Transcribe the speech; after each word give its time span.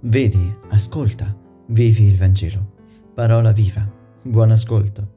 Vedi, 0.00 0.56
ascolta, 0.68 1.36
vivi 1.66 2.04
il 2.04 2.16
Vangelo. 2.16 2.76
Parola 3.14 3.52
viva. 3.52 3.90
Buon 4.22 4.52
ascolto. 4.52 5.16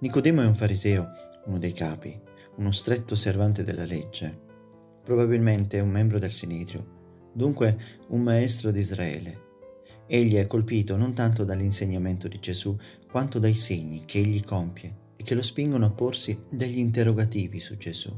Nicodemo 0.00 0.42
è 0.42 0.46
un 0.46 0.54
fariseo, 0.54 1.08
uno 1.46 1.58
dei 1.58 1.72
capi, 1.72 2.18
uno 2.56 2.72
stretto 2.72 3.14
osservante 3.14 3.62
della 3.62 3.84
legge, 3.84 4.36
probabilmente 5.04 5.78
un 5.78 5.90
membro 5.90 6.18
del 6.18 6.32
Sinedrio, 6.32 7.30
dunque 7.32 7.78
un 8.08 8.22
maestro 8.22 8.70
di 8.70 8.80
Israele. 8.80 9.48
Egli 10.06 10.34
è 10.34 10.46
colpito 10.48 10.96
non 10.96 11.14
tanto 11.14 11.44
dall'insegnamento 11.44 12.26
di 12.26 12.40
Gesù, 12.40 12.76
quanto 13.08 13.38
dai 13.38 13.54
segni 13.54 14.04
che 14.04 14.18
egli 14.18 14.42
compie 14.42 15.12
e 15.16 15.22
che 15.22 15.34
lo 15.34 15.42
spingono 15.42 15.86
a 15.86 15.90
porsi 15.90 16.44
degli 16.50 16.78
interrogativi 16.78 17.60
su 17.60 17.76
Gesù. 17.76 18.10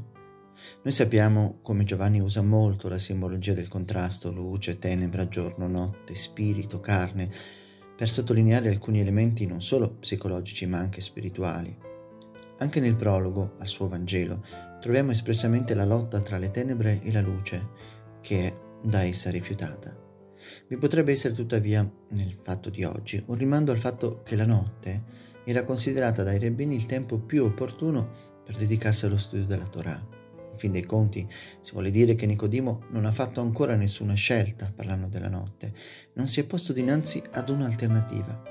Noi 0.83 0.93
sappiamo 0.93 1.59
come 1.61 1.83
Giovanni 1.83 2.19
usa 2.19 2.41
molto 2.41 2.89
la 2.89 2.97
simbologia 2.97 3.53
del 3.53 3.67
contrasto 3.67 4.31
luce, 4.31 4.79
tenebra, 4.79 5.27
giorno, 5.27 5.67
notte, 5.67 6.15
spirito, 6.15 6.79
carne, 6.79 7.29
per 7.95 8.09
sottolineare 8.09 8.69
alcuni 8.69 8.99
elementi 8.99 9.45
non 9.45 9.61
solo 9.61 9.95
psicologici 9.95 10.65
ma 10.65 10.79
anche 10.79 11.01
spirituali. 11.01 11.75
Anche 12.57 12.79
nel 12.79 12.95
prologo 12.95 13.55
al 13.59 13.67
suo 13.67 13.87
Vangelo 13.87 14.43
troviamo 14.81 15.11
espressamente 15.11 15.73
la 15.73 15.85
lotta 15.85 16.19
tra 16.21 16.37
le 16.37 16.51
tenebre 16.51 17.01
e 17.01 17.11
la 17.11 17.21
luce, 17.21 17.69
che 18.21 18.47
è 18.47 18.57
da 18.81 19.03
essa 19.03 19.29
rifiutata. 19.29 19.95
Vi 20.67 20.77
potrebbe 20.77 21.11
essere 21.11 21.33
tuttavia, 21.33 21.89
nel 22.09 22.37
fatto 22.41 22.69
di 22.69 22.83
oggi, 22.83 23.21
un 23.27 23.35
rimando 23.35 23.71
al 23.71 23.79
fatto 23.79 24.21
che 24.23 24.35
la 24.35 24.45
notte 24.45 25.03
era 25.45 25.63
considerata 25.63 26.23
dai 26.23 26.39
rabbini 26.39 26.75
il 26.75 26.85
tempo 26.85 27.19
più 27.19 27.45
opportuno 27.45 28.09
per 28.43 28.55
dedicarsi 28.55 29.05
allo 29.05 29.17
studio 29.17 29.45
della 29.45 29.67
Torah. 29.67 30.22
In 30.53 30.59
fin 30.59 30.71
dei 30.71 30.85
conti, 30.85 31.27
si 31.61 31.71
vuole 31.73 31.91
dire 31.91 32.15
che 32.15 32.25
Nicodimo 32.25 32.83
non 32.91 33.05
ha 33.05 33.11
fatto 33.11 33.41
ancora 33.41 33.75
nessuna 33.75 34.13
scelta 34.13 34.71
parlando 34.73 35.07
della 35.07 35.29
notte, 35.29 35.73
non 36.13 36.27
si 36.27 36.39
è 36.39 36.45
posto 36.45 36.73
dinanzi 36.73 37.21
ad 37.31 37.49
un'alternativa. 37.49 38.41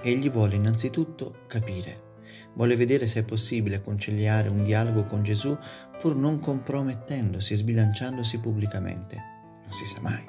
Egli 0.00 0.30
vuole 0.30 0.56
innanzitutto 0.56 1.44
capire, 1.46 2.10
vuole 2.54 2.74
vedere 2.74 3.06
se 3.06 3.20
è 3.20 3.24
possibile 3.24 3.82
conciliare 3.82 4.48
un 4.48 4.64
dialogo 4.64 5.04
con 5.04 5.22
Gesù 5.22 5.56
pur 6.00 6.16
non 6.16 6.40
compromettendosi 6.40 7.52
e 7.52 7.56
sbilanciandosi 7.56 8.40
pubblicamente. 8.40 9.16
Non 9.62 9.72
si 9.72 9.84
sa 9.84 10.00
mai. 10.00 10.24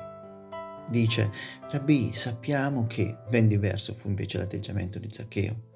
Dice, 0.89 1.31
Rabbi, 1.71 2.11
sappiamo 2.13 2.85
che 2.85 3.17
ben 3.29 3.47
diverso 3.47 3.95
fu 3.95 4.09
invece 4.09 4.37
l'atteggiamento 4.37 4.99
di 4.99 5.07
Zaccheo. 5.09 5.71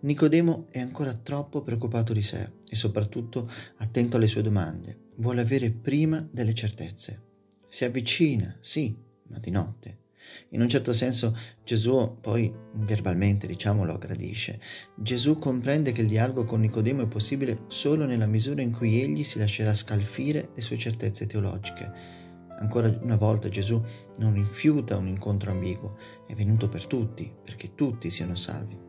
Nicodemo 0.00 0.66
è 0.70 0.80
ancora 0.80 1.14
troppo 1.14 1.62
preoccupato 1.62 2.12
di 2.12 2.22
sé 2.22 2.52
e 2.68 2.76
soprattutto 2.76 3.50
attento 3.76 4.16
alle 4.16 4.28
sue 4.28 4.42
domande. 4.42 5.04
Vuole 5.16 5.40
avere 5.40 5.70
prima 5.70 6.26
delle 6.30 6.54
certezze. 6.54 7.22
Si 7.66 7.84
avvicina, 7.84 8.56
sì, 8.60 8.96
ma 9.28 9.38
di 9.38 9.50
notte. 9.50 10.04
In 10.50 10.60
un 10.60 10.68
certo 10.68 10.92
senso 10.92 11.36
Gesù 11.64 12.18
poi 12.20 12.52
verbalmente 12.74 13.46
diciamo 13.46 13.84
lo 13.84 13.94
aggradisce. 13.94 14.60
Gesù 14.94 15.38
comprende 15.38 15.92
che 15.92 16.02
il 16.02 16.08
dialogo 16.08 16.44
con 16.44 16.60
Nicodemo 16.60 17.02
è 17.02 17.06
possibile 17.06 17.64
solo 17.68 18.04
nella 18.06 18.26
misura 18.26 18.62
in 18.62 18.72
cui 18.72 19.00
egli 19.00 19.24
si 19.24 19.38
lascerà 19.38 19.72
scalfire 19.74 20.50
le 20.54 20.62
sue 20.62 20.78
certezze 20.78 21.26
teologiche. 21.26 22.24
Ancora 22.58 22.88
una 23.02 23.16
volta 23.16 23.48
Gesù 23.48 23.82
non 24.18 24.34
rifiuta 24.34 24.96
un 24.96 25.08
incontro 25.08 25.50
ambiguo, 25.50 25.96
è 26.26 26.34
venuto 26.34 26.68
per 26.68 26.86
tutti, 26.86 27.30
perché 27.44 27.74
tutti 27.74 28.10
siano 28.10 28.34
salvi. 28.34 28.85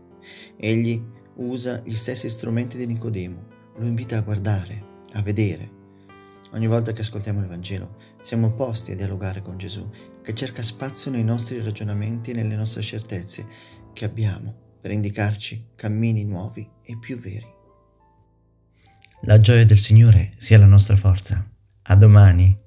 Egli 0.58 1.02
usa 1.36 1.82
gli 1.84 1.96
stessi 1.96 2.30
strumenti 2.30 2.78
di 2.78 2.86
Nicodemo, 2.86 3.38
lo 3.78 3.86
invita 3.86 4.18
a 4.18 4.22
guardare, 4.22 4.84
a 5.14 5.22
vedere. 5.22 5.76
Ogni 6.52 6.68
volta 6.68 6.94
che 6.94 7.02
ascoltiamo 7.02 7.42
il 7.42 7.48
Vangelo 7.48 7.98
siamo 8.22 8.54
posti 8.54 8.92
a 8.92 8.96
dialogare 8.96 9.42
con 9.42 9.58
Gesù, 9.58 9.90
che 10.22 10.34
cerca 10.34 10.62
spazio 10.62 11.12
nei 11.12 11.24
nostri 11.24 11.62
ragionamenti 11.62 12.32
e 12.32 12.34
nelle 12.36 12.56
nostre 12.56 12.82
certezze 12.82 13.46
che 13.94 14.06
abbiamo 14.06 14.66
per 14.80 14.92
indicarci 14.92 15.72
cammini 15.76 16.24
nuovi 16.24 16.68
e 16.84 16.98
più 16.98 17.18
veri. 17.18 17.56
La 19.22 19.40
gioia 19.40 19.66
del 19.66 19.78
Signore 19.78 20.34
sia 20.38 20.58
la 20.58 20.66
nostra 20.66 20.96
forza. 20.96 21.46
A 21.84 21.96
domani. 21.96 22.66